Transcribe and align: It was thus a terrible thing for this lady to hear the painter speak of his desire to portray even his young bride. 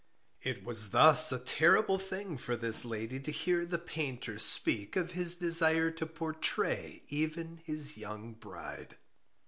It 0.41 0.63
was 0.63 0.89
thus 0.89 1.31
a 1.31 1.37
terrible 1.37 1.99
thing 1.99 2.35
for 2.35 2.55
this 2.55 2.83
lady 2.85 3.19
to 3.19 3.31
hear 3.31 3.67
the 3.67 3.77
painter 3.77 4.39
speak 4.39 4.95
of 4.95 5.11
his 5.11 5.35
desire 5.35 5.91
to 5.91 6.07
portray 6.07 7.03
even 7.09 7.61
his 7.65 7.97
young 7.97 8.33
bride. 8.33 8.97